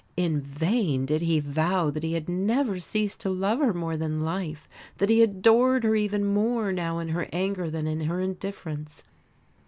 In 0.17 0.41
vain 0.41 1.05
did 1.05 1.21
he 1.21 1.39
vow 1.39 1.91
that 1.91 2.01
he 2.01 2.13
had 2.13 2.27
never 2.27 2.79
ceased 2.79 3.19
to 3.19 3.29
love 3.29 3.59
her 3.59 3.71
more 3.71 3.95
than 3.95 4.21
life 4.25 4.67
that 4.97 5.11
he 5.11 5.21
adored 5.21 5.83
her 5.83 5.95
even 5.95 6.25
more 6.25 6.73
now 6.73 6.97
in 6.97 7.09
her 7.09 7.27
anger 7.31 7.69
than 7.69 7.85
in 7.85 8.01
her 8.05 8.19
indifference. 8.19 9.03